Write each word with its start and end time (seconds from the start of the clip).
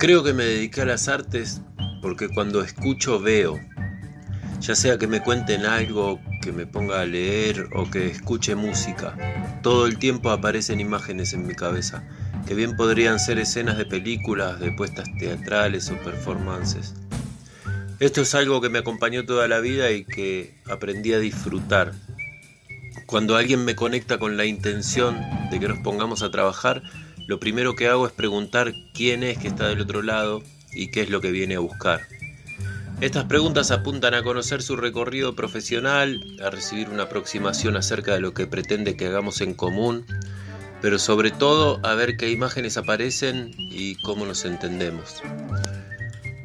Creo 0.00 0.24
que 0.24 0.32
me 0.32 0.44
dediqué 0.44 0.80
a 0.80 0.86
las 0.86 1.08
artes 1.08 1.60
porque 2.00 2.30
cuando 2.30 2.62
escucho 2.62 3.20
veo, 3.20 3.60
ya 4.58 4.74
sea 4.74 4.96
que 4.96 5.06
me 5.06 5.20
cuenten 5.20 5.66
algo, 5.66 6.18
que 6.40 6.52
me 6.52 6.66
ponga 6.66 7.02
a 7.02 7.04
leer 7.04 7.68
o 7.74 7.90
que 7.90 8.06
escuche 8.06 8.54
música, 8.54 9.14
todo 9.62 9.86
el 9.86 9.98
tiempo 9.98 10.30
aparecen 10.30 10.80
imágenes 10.80 11.34
en 11.34 11.46
mi 11.46 11.54
cabeza, 11.54 12.08
que 12.46 12.54
bien 12.54 12.76
podrían 12.76 13.20
ser 13.20 13.38
escenas 13.38 13.76
de 13.76 13.84
películas, 13.84 14.58
de 14.58 14.72
puestas 14.72 15.06
teatrales 15.18 15.90
o 15.90 15.98
performances. 15.98 16.94
Esto 17.98 18.22
es 18.22 18.34
algo 18.34 18.62
que 18.62 18.70
me 18.70 18.78
acompañó 18.78 19.26
toda 19.26 19.48
la 19.48 19.60
vida 19.60 19.90
y 19.90 20.06
que 20.06 20.54
aprendí 20.64 21.12
a 21.12 21.18
disfrutar. 21.18 21.92
Cuando 23.04 23.36
alguien 23.36 23.66
me 23.66 23.76
conecta 23.76 24.16
con 24.16 24.38
la 24.38 24.46
intención 24.46 25.20
de 25.50 25.60
que 25.60 25.68
nos 25.68 25.80
pongamos 25.80 26.22
a 26.22 26.30
trabajar, 26.30 26.82
lo 27.30 27.38
primero 27.38 27.76
que 27.76 27.86
hago 27.86 28.08
es 28.08 28.12
preguntar 28.12 28.74
quién 28.92 29.22
es 29.22 29.38
que 29.38 29.46
está 29.46 29.68
del 29.68 29.80
otro 29.80 30.02
lado 30.02 30.42
y 30.72 30.90
qué 30.90 31.02
es 31.02 31.10
lo 31.10 31.20
que 31.20 31.30
viene 31.30 31.54
a 31.54 31.60
buscar. 31.60 32.00
Estas 33.00 33.26
preguntas 33.26 33.70
apuntan 33.70 34.14
a 34.14 34.24
conocer 34.24 34.62
su 34.62 34.74
recorrido 34.74 35.36
profesional, 35.36 36.20
a 36.44 36.50
recibir 36.50 36.88
una 36.88 37.04
aproximación 37.04 37.76
acerca 37.76 38.14
de 38.14 38.20
lo 38.20 38.34
que 38.34 38.48
pretende 38.48 38.96
que 38.96 39.06
hagamos 39.06 39.42
en 39.42 39.54
común, 39.54 40.04
pero 40.82 40.98
sobre 40.98 41.30
todo 41.30 41.78
a 41.84 41.94
ver 41.94 42.16
qué 42.16 42.30
imágenes 42.32 42.76
aparecen 42.76 43.54
y 43.56 43.94
cómo 44.02 44.26
nos 44.26 44.44
entendemos. 44.44 45.22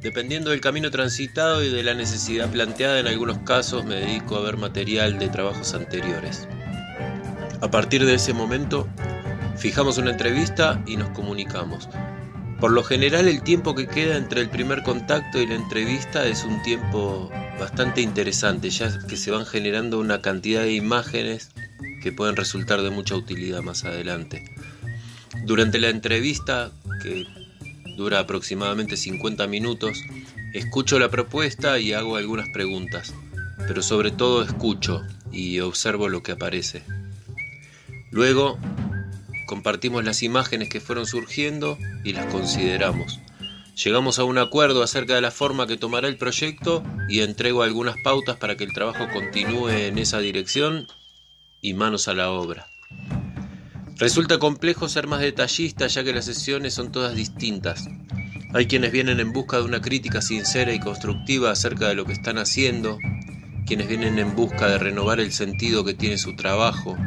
Dependiendo 0.04 0.52
del 0.52 0.62
camino 0.62 0.92
transitado 0.92 1.64
y 1.64 1.70
de 1.72 1.82
la 1.82 1.96
necesidad 1.96 2.52
planteada, 2.52 3.00
en 3.00 3.08
algunos 3.08 3.40
casos 3.40 3.86
me 3.86 3.96
dedico 3.96 4.36
a 4.36 4.42
ver 4.42 4.58
material 4.58 5.18
de 5.18 5.30
trabajos 5.30 5.74
anteriores. 5.74 6.48
A 7.62 7.72
partir 7.72 8.06
de 8.06 8.14
ese 8.14 8.34
momento, 8.34 8.88
fijamos 9.58 9.98
una 9.98 10.12
entrevista 10.12 10.84
y 10.86 10.98
nos 10.98 11.10
comunicamos. 11.10 11.90
Por 12.60 12.72
lo 12.72 12.84
general 12.84 13.28
el 13.28 13.44
tiempo 13.44 13.76
que 13.76 13.88
queda 13.88 14.18
entre 14.18 14.42
el 14.42 14.50
primer 14.50 14.84
contacto 14.84 15.42
y 15.42 15.48
la 15.48 15.56
entrevista 15.56 16.26
es 16.26 16.44
un 16.44 16.62
tiempo 16.64 17.30
bastante 17.60 18.02
interesante, 18.02 18.70
ya 18.70 18.98
que 19.08 19.18
se 19.18 19.32
van 19.32 19.46
generando 19.46 20.00
una 20.00 20.22
cantidad 20.22 20.62
de 20.62 20.74
imágenes 20.74 21.52
que 22.02 22.12
pueden 22.12 22.36
resultar 22.36 22.82
de 22.82 22.90
mucha 22.90 23.16
utilidad 23.16 23.62
más 23.62 23.84
adelante. 23.84 24.44
Durante 25.46 25.80
la 25.80 25.90
entrevista, 25.90 26.72
que 27.04 27.26
dura 27.98 28.20
aproximadamente 28.20 28.98
50 28.98 29.48
minutos, 29.48 30.02
escucho 30.54 30.98
la 30.98 31.10
propuesta 31.10 31.78
y 31.80 31.94
hago 31.94 32.16
algunas 32.16 32.50
preguntas, 32.50 33.14
pero 33.68 33.84
sobre 33.84 34.12
todo 34.12 34.44
escucho 34.44 35.02
y 35.32 35.60
observo 35.60 36.08
lo 36.10 36.24
que 36.24 36.32
aparece. 36.32 36.84
Luego 38.12 38.58
compartimos 39.46 40.04
las 40.04 40.24
imágenes 40.24 40.70
que 40.70 40.82
fueron 40.82 41.06
surgiendo 41.06 41.78
y 42.04 42.14
las 42.14 42.26
consideramos. 42.28 43.20
Llegamos 43.84 44.20
a 44.20 44.24
un 44.24 44.38
acuerdo 44.38 44.84
acerca 44.84 45.16
de 45.16 45.22
la 45.22 45.32
forma 45.32 45.68
que 45.68 45.76
tomará 45.76 46.08
el 46.08 46.18
proyecto 46.18 46.84
y 47.10 47.20
entrego 47.20 47.62
algunas 47.62 47.98
pautas 48.04 48.38
para 48.38 48.56
que 48.56 48.64
el 48.64 48.74
trabajo 48.74 49.08
continúe 49.12 49.70
en 49.70 49.98
esa 49.98 50.20
dirección 50.20 50.88
y 51.62 51.74
manos 51.74 52.08
a 52.08 52.14
la 52.14 52.32
obra. 52.32 52.68
Resulta 53.98 54.40
complejo 54.40 54.88
ser 54.88 55.08
más 55.08 55.20
detallista 55.20 55.88
ya 55.88 56.04
que 56.04 56.14
las 56.14 56.26
sesiones 56.26 56.74
son 56.74 56.92
todas 56.92 57.16
distintas. 57.16 57.88
Hay 58.54 58.68
quienes 58.68 58.94
vienen 58.94 59.20
en 59.20 59.34
busca 59.34 59.58
de 59.58 59.64
una 59.64 59.82
crítica 59.82 60.22
sincera 60.22 60.74
y 60.74 60.80
constructiva 60.80 61.52
acerca 61.52 61.90
de 61.90 61.96
lo 61.96 62.06
que 62.06 62.14
están 62.14 62.38
haciendo, 62.38 62.98
quienes 63.66 63.88
vienen 63.90 64.20
en 64.20 64.36
busca 64.36 64.68
de 64.68 64.78
renovar 64.78 65.20
el 65.20 65.34
sentido 65.34 65.84
que 65.84 65.94
tiene 65.94 66.18
su 66.18 66.36
trabajo, 66.36 66.98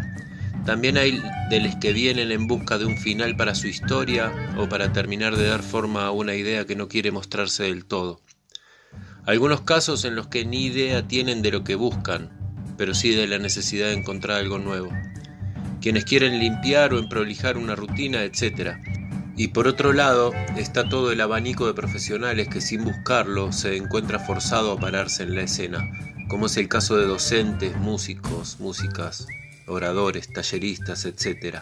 también 0.68 0.98
hay 0.98 1.22
de 1.48 1.60
los 1.60 1.76
que 1.76 1.94
vienen 1.94 2.30
en 2.30 2.46
busca 2.46 2.76
de 2.76 2.84
un 2.84 2.98
final 2.98 3.34
para 3.36 3.54
su 3.54 3.68
historia 3.68 4.52
o 4.58 4.68
para 4.68 4.92
terminar 4.92 5.34
de 5.34 5.46
dar 5.46 5.62
forma 5.62 6.04
a 6.04 6.10
una 6.10 6.34
idea 6.34 6.66
que 6.66 6.76
no 6.76 6.88
quiere 6.88 7.10
mostrarse 7.10 7.62
del 7.62 7.86
todo. 7.86 8.20
Algunos 9.24 9.62
casos 9.62 10.04
en 10.04 10.14
los 10.14 10.26
que 10.26 10.44
ni 10.44 10.66
idea 10.66 11.08
tienen 11.08 11.40
de 11.40 11.52
lo 11.52 11.64
que 11.64 11.74
buscan, 11.74 12.28
pero 12.76 12.92
sí 12.92 13.14
de 13.14 13.26
la 13.26 13.38
necesidad 13.38 13.86
de 13.86 13.94
encontrar 13.94 14.36
algo 14.36 14.58
nuevo. 14.58 14.90
Quienes 15.80 16.04
quieren 16.04 16.38
limpiar 16.38 16.92
o 16.92 16.98
emprolijar 16.98 17.56
una 17.56 17.74
rutina, 17.74 18.22
etc. 18.24 18.76
Y 19.38 19.48
por 19.48 19.68
otro 19.68 19.94
lado 19.94 20.34
está 20.58 20.86
todo 20.86 21.12
el 21.12 21.22
abanico 21.22 21.66
de 21.66 21.72
profesionales 21.72 22.46
que 22.48 22.60
sin 22.60 22.84
buscarlo 22.84 23.52
se 23.52 23.74
encuentra 23.78 24.18
forzado 24.18 24.72
a 24.72 24.78
pararse 24.78 25.22
en 25.22 25.34
la 25.34 25.44
escena, 25.44 25.88
como 26.28 26.44
es 26.44 26.58
el 26.58 26.68
caso 26.68 26.98
de 26.98 27.06
docentes, 27.06 27.74
músicos, 27.78 28.60
músicas, 28.60 29.26
oradores, 29.68 30.32
talleristas, 30.32 31.04
etc., 31.04 31.58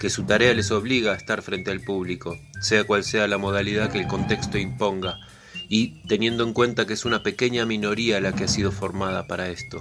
que 0.00 0.10
su 0.10 0.24
tarea 0.24 0.52
les 0.54 0.70
obliga 0.70 1.12
a 1.12 1.16
estar 1.16 1.42
frente 1.42 1.70
al 1.70 1.80
público, 1.80 2.36
sea 2.60 2.84
cual 2.84 3.04
sea 3.04 3.28
la 3.28 3.38
modalidad 3.38 3.92
que 3.92 4.00
el 4.00 4.08
contexto 4.08 4.58
imponga, 4.58 5.18
y 5.68 6.02
teniendo 6.08 6.44
en 6.44 6.52
cuenta 6.52 6.86
que 6.86 6.94
es 6.94 7.04
una 7.04 7.22
pequeña 7.22 7.64
minoría 7.66 8.20
la 8.20 8.32
que 8.32 8.44
ha 8.44 8.48
sido 8.48 8.72
formada 8.72 9.26
para 9.26 9.48
esto. 9.48 9.80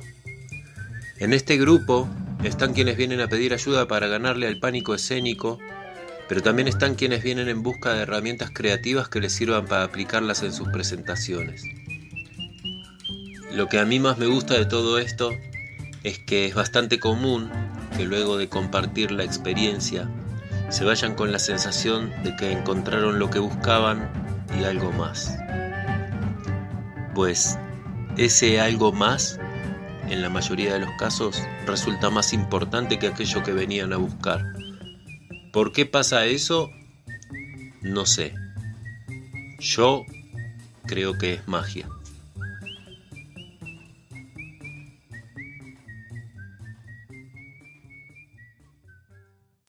En 1.18 1.34
este 1.34 1.58
grupo 1.58 2.10
están 2.44 2.74
quienes 2.74 2.98
vienen 2.98 3.22
a 3.22 3.28
pedir 3.28 3.54
ayuda 3.54 3.88
para 3.88 4.08
ganarle 4.08 4.48
al 4.48 4.60
pánico 4.60 4.96
escénico, 4.96 5.60
pero 6.28 6.42
también 6.42 6.68
están 6.68 6.96
quienes 6.96 7.24
vienen 7.24 7.50
en 7.50 7.62
busca 7.62 7.94
de 7.94 8.04
herramientas 8.04 8.52
creativas 8.52 9.10
que 9.10 9.20
les 9.20 9.34
sirvan 9.34 9.66
para 9.66 9.84
aplicarlas 9.84 10.44
en 10.44 10.54
sus 10.54 10.70
presentaciones. 10.70 11.64
Lo 13.52 13.68
que 13.68 13.80
a 13.80 13.86
mí 13.86 14.00
más 14.00 14.18
me 14.18 14.28
gusta 14.28 14.54
de 14.54 14.66
todo 14.66 14.98
esto 14.98 15.32
es 16.04 16.20
que 16.20 16.46
es 16.46 16.56
bastante 16.56 17.00
común 17.00 17.50
que 17.96 18.06
luego 18.06 18.38
de 18.38 18.50
compartir 18.50 19.12
la 19.12 19.24
experiencia 19.24 20.10
se 20.70 20.86
vayan 20.86 21.16
con 21.16 21.32
la 21.32 21.40
sensación 21.40 22.12
de 22.24 22.36
que 22.36 22.52
encontraron 22.52 23.20
lo 23.20 23.30
que 23.30 23.40
buscaban 23.40 24.10
y 24.60 24.64
algo 24.64 24.92
más. 24.94 25.38
Pues 27.14 27.58
ese 28.18 28.60
algo 28.60 28.92
más, 28.92 29.40
en 30.10 30.22
la 30.22 30.30
mayoría 30.30 30.74
de 30.74 30.80
los 30.80 30.92
casos, 30.98 31.42
resulta 31.66 32.10
más 32.10 32.34
importante 32.34 33.00
que 33.00 33.08
aquello 33.08 33.44
que 33.44 33.52
venían 33.52 33.94
a 33.94 33.98
buscar. 33.98 34.46
¿Por 35.52 35.74
qué 35.74 35.86
pasa 35.86 36.26
eso? 36.26 36.70
No 37.82 38.06
sé. 38.06 38.34
Yo 39.60 40.06
creo 40.86 41.18
que 41.18 41.34
es 41.34 41.48
magia. 41.48 41.88